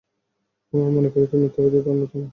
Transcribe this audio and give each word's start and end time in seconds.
আমরা 0.73 0.89
মনে 0.95 1.09
করি, 1.09 1.25
তুমি 1.27 1.41
মিথ্যাবাদীদের 1.43 1.91
অন্যতম। 1.91 2.21